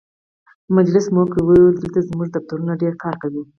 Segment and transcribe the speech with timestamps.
[0.75, 3.41] مجلس مو وکړ، ویل یې دلته زموږ دفترونه ډېر کار کوي.